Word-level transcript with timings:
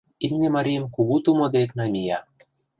Имне 0.25 0.47
марийым 0.55 0.85
кугу 0.95 1.15
тумо 1.25 1.45
дек 1.55 1.69
намия. 1.77 2.19